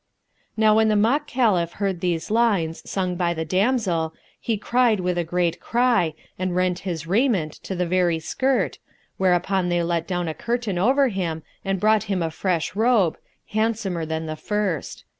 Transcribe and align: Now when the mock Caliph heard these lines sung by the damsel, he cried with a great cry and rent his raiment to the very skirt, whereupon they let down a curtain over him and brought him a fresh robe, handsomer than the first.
Now 0.57 0.75
when 0.77 0.87
the 0.87 0.95
mock 0.95 1.27
Caliph 1.27 1.73
heard 1.73 1.99
these 2.01 2.31
lines 2.31 2.81
sung 2.89 3.15
by 3.15 3.35
the 3.35 3.45
damsel, 3.45 4.15
he 4.39 4.57
cried 4.57 4.99
with 4.99 5.15
a 5.15 5.23
great 5.23 5.59
cry 5.59 6.15
and 6.39 6.55
rent 6.55 6.79
his 6.79 7.05
raiment 7.05 7.53
to 7.61 7.75
the 7.75 7.85
very 7.85 8.17
skirt, 8.17 8.79
whereupon 9.17 9.69
they 9.69 9.83
let 9.83 10.07
down 10.07 10.27
a 10.27 10.33
curtain 10.33 10.79
over 10.79 11.09
him 11.09 11.43
and 11.63 11.79
brought 11.79 12.05
him 12.05 12.23
a 12.23 12.31
fresh 12.31 12.75
robe, 12.75 13.19
handsomer 13.49 14.03
than 14.03 14.25
the 14.25 14.35
first. 14.35 15.03